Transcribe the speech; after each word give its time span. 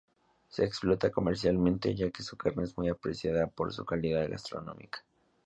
Se 0.47 0.63
explota 0.65 1.11
comercialmente 1.11 1.93
ya 1.93 2.09
que 2.09 2.23
su 2.23 2.35
carne 2.35 2.63
es 2.63 2.75
muy 2.75 2.89
apreciada 2.89 3.45
por 3.45 3.71
su 3.71 3.85
calidad 3.85 4.27
gastronómica. 4.27 5.05